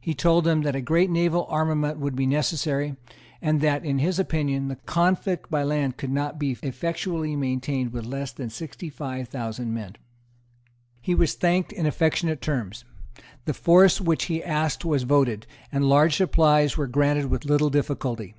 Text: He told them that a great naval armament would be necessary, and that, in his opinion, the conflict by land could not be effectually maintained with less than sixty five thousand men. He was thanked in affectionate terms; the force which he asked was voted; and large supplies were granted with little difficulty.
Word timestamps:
He 0.00 0.14
told 0.14 0.44
them 0.44 0.62
that 0.62 0.74
a 0.74 0.80
great 0.80 1.10
naval 1.10 1.44
armament 1.50 1.98
would 1.98 2.16
be 2.16 2.24
necessary, 2.26 2.96
and 3.42 3.60
that, 3.60 3.84
in 3.84 3.98
his 3.98 4.18
opinion, 4.18 4.68
the 4.68 4.76
conflict 4.76 5.50
by 5.50 5.62
land 5.62 5.98
could 5.98 6.08
not 6.10 6.38
be 6.38 6.56
effectually 6.62 7.36
maintained 7.36 7.92
with 7.92 8.06
less 8.06 8.32
than 8.32 8.48
sixty 8.48 8.88
five 8.88 9.28
thousand 9.28 9.74
men. 9.74 9.96
He 11.02 11.14
was 11.14 11.34
thanked 11.34 11.70
in 11.70 11.84
affectionate 11.84 12.40
terms; 12.40 12.86
the 13.44 13.52
force 13.52 14.00
which 14.00 14.24
he 14.24 14.42
asked 14.42 14.86
was 14.86 15.02
voted; 15.02 15.46
and 15.70 15.84
large 15.84 16.16
supplies 16.16 16.78
were 16.78 16.86
granted 16.86 17.26
with 17.26 17.44
little 17.44 17.68
difficulty. 17.68 18.34